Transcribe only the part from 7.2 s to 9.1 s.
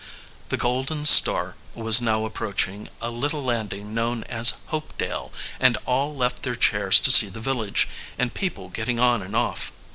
the village, and people getting